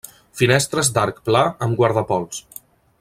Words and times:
Finestres 0.39 0.89
d'arc 0.95 1.21
pla 1.29 1.43
amb 1.67 1.79
guardapols. 1.83 2.41